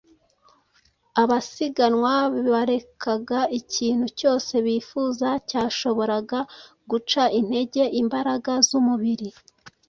abasiganwa 1.21 2.13
barekaga 2.51 3.39
ikintu 3.59 4.05
cyose 4.19 4.53
bifuza 4.65 5.29
cyashoboraga 5.49 6.39
guca 6.89 7.23
intege 7.39 7.83
imbaraga 8.01 8.51
z’umubiri 8.67 9.29